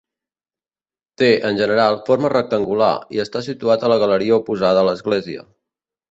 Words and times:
Té, 1.21 1.27
en 1.49 1.57
general, 1.59 1.97
forma 2.07 2.31
rectangular, 2.33 2.89
i 3.17 3.21
està 3.25 3.41
situat 3.49 3.85
a 3.85 3.91
la 3.93 3.97
galeria 4.05 4.39
oposada 4.41 4.83
a 4.85 4.89
l'església. 4.89 5.45